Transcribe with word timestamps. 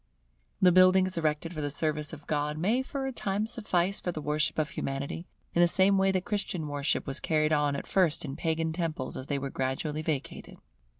The 0.59 0.71
buildings 0.71 1.15
erected 1.15 1.53
for 1.53 1.61
the 1.61 1.69
service 1.69 2.11
of 2.11 2.25
God 2.25 2.57
may 2.57 2.81
for 2.81 3.05
a 3.05 3.11
time 3.11 3.45
suffice 3.45 3.99
for 3.99 4.11
the 4.11 4.19
worship 4.19 4.57
of 4.57 4.71
Humanity, 4.71 5.27
in 5.53 5.61
the 5.61 5.67
same 5.67 5.95
way 5.99 6.11
that 6.11 6.25
Christian 6.25 6.67
worship 6.67 7.05
was 7.05 7.19
carried 7.19 7.53
on 7.53 7.75
at 7.75 7.85
first 7.85 8.25
in 8.25 8.35
Pagan 8.35 8.73
temples 8.73 9.15
as 9.15 9.27
they 9.27 9.37
were 9.37 9.51
gradually 9.51 10.01
vacated. 10.01 10.57